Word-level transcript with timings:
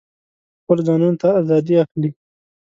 خپلو 0.61 0.81
ځانونو 0.87 1.19
ته 1.21 1.27
آزادي 1.41 1.73
اخلي. 1.83 2.09